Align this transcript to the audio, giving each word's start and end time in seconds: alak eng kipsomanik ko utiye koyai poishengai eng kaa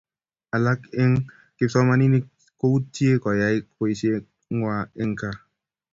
alak 0.55 0.79
eng 1.01 1.13
kipsomanik 1.57 2.25
ko 2.59 2.65
utiye 2.77 3.15
koyai 3.23 3.57
poishengai 3.75 4.89
eng 5.01 5.11
kaa 5.19 5.37